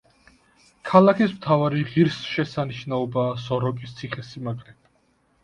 [0.91, 4.77] ქალაქის მთავარი ღირსშესანიშნაობაა სოროკის ციხესიმაგრე.